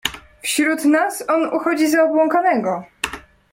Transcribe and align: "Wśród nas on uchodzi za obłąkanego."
"Wśród 0.41 0.85
nas 0.85 1.29
on 1.29 1.45
uchodzi 1.55 1.87
za 1.87 2.03
obłąkanego." 2.03 2.83